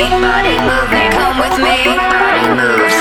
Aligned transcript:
Keep 0.00 0.12
body 0.12 0.56
moving, 0.60 1.10
come 1.10 1.38
with 1.38 1.58
me. 1.58 1.84
Body 1.94 2.48
moves. 2.56 2.99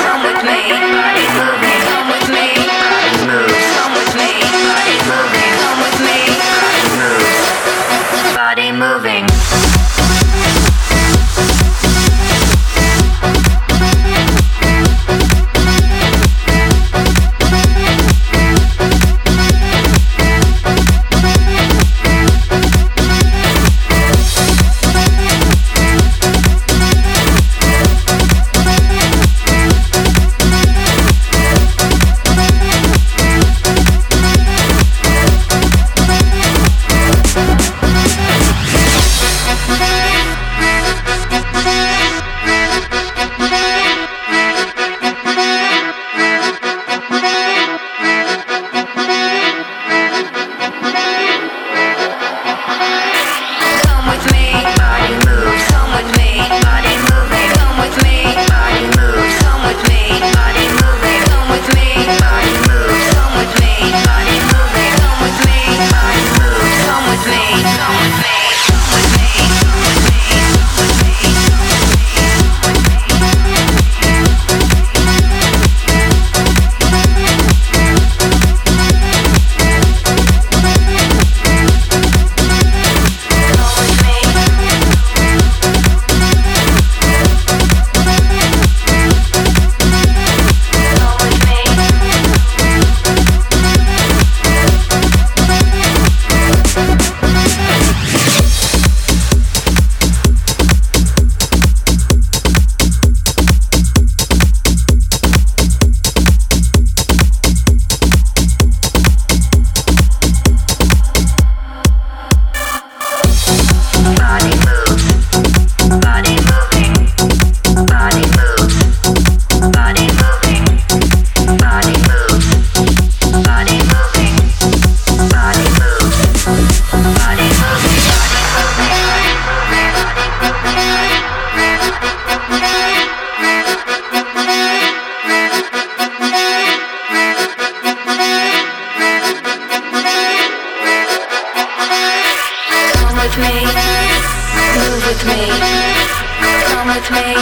with 147.00 147.12
me, 147.12 147.33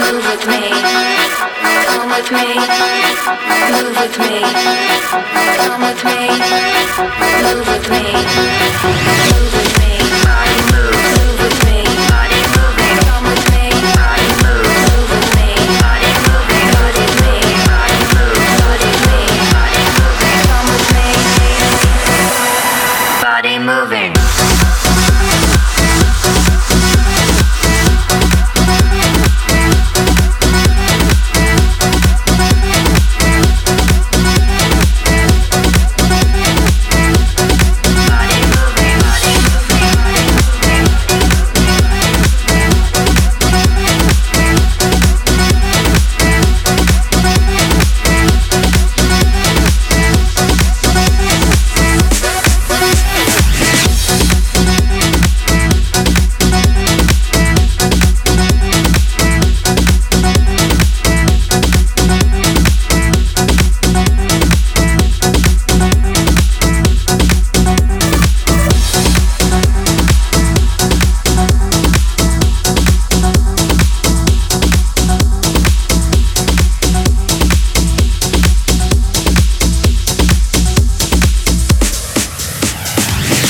move 0.00 0.24
with 0.26 0.46
me, 0.48 0.70
come 1.86 2.10
with 2.10 2.30
me, 2.32 2.46
move 3.70 3.94
with 3.96 4.18
me, 4.18 4.42
come 5.56 5.80
with 5.80 6.04
me, 6.04 6.18
move 7.42 7.68
with 7.68 7.90
me, 7.90 8.02
move 9.30 9.54
with 9.54 9.78
me. 9.78 9.89